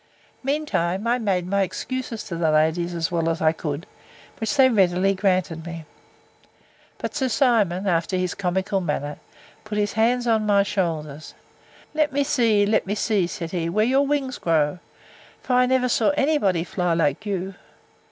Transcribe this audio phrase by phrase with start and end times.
[0.41, 3.85] Mean time, I made my excuses to the ladies, as well as I could,
[4.39, 5.85] which they readily granted me.
[6.97, 9.19] But Sir Simon, after his comical manner,
[9.63, 11.35] put his hands on my shoulders:
[11.93, 14.79] Let me see, let me see, said he, where your wings grow;
[15.43, 17.53] for I never saw any body fly like you.